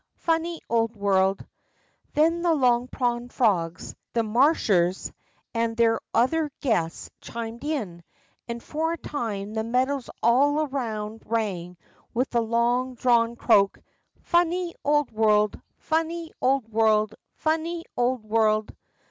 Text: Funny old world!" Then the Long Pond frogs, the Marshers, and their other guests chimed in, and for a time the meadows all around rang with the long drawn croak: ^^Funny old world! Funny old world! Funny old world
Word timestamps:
Funny 0.17 0.59
old 0.67 0.95
world!" 0.95 1.45
Then 2.15 2.41
the 2.41 2.55
Long 2.55 2.87
Pond 2.87 3.31
frogs, 3.31 3.93
the 4.13 4.23
Marshers, 4.23 5.11
and 5.53 5.77
their 5.77 5.99
other 6.11 6.49
guests 6.59 7.11
chimed 7.21 7.63
in, 7.63 8.03
and 8.47 8.63
for 8.63 8.93
a 8.93 8.97
time 8.97 9.53
the 9.53 9.63
meadows 9.63 10.09
all 10.23 10.61
around 10.61 11.21
rang 11.27 11.77
with 12.15 12.31
the 12.31 12.41
long 12.41 12.95
drawn 12.95 13.35
croak: 13.35 13.77
^^Funny 14.33 14.73
old 14.83 15.11
world! 15.11 15.61
Funny 15.77 16.33
old 16.41 16.67
world! 16.67 17.13
Funny 17.35 17.85
old 17.95 18.23
world 18.25 18.75